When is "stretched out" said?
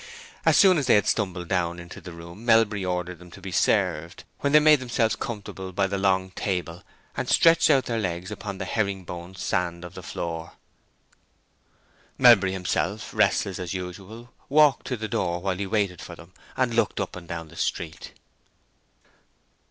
7.29-7.85